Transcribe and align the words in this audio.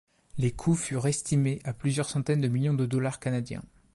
Les 0.39 0.49
coûts 0.51 0.73
furent 0.73 1.05
estimés 1.05 1.61
à 1.63 1.73
plusieurs 1.73 2.09
centaines 2.09 2.41
de 2.41 2.47
millions 2.47 2.73
de 2.73 2.87
dollars 2.87 3.19
canadiens. 3.19 3.61